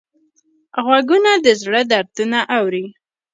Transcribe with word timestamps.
غوږونه 0.83 1.31
د 1.43 1.47
زړه 1.61 1.81
دردونه 1.91 2.39
اوري 2.57 2.85